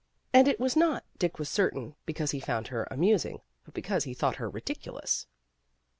And 0.33 0.47
it 0.47 0.59
was 0.59 0.75
not, 0.75 1.05
Dick 1.19 1.37
was 1.37 1.47
certain, 1.47 1.93
because 2.07 2.31
he 2.31 2.39
found 2.39 2.69
her 2.69 2.87
amus 2.89 3.23
ing, 3.23 3.41
but 3.65 3.75
because 3.75 4.03
he 4.05 4.15
thought 4.15 4.37
her 4.37 4.49
ridiculous. 4.49 5.27